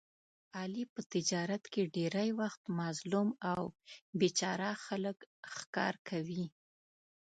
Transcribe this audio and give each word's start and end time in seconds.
علي 0.59 0.83
په 0.93 1.01
تجارت 1.13 1.63
کې 1.73 1.81
ډېری 1.95 2.29
وخت 2.41 2.61
مظلوم 2.79 3.29
او 3.53 3.61
بې 4.19 4.29
چاره 4.39 4.69
خلک 4.85 5.17
ښکار 5.55 5.95
کوي. 6.09 6.45